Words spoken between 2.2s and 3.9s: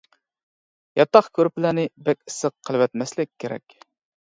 ئىسسىق قىلىۋەتمەسلىك كېرەك.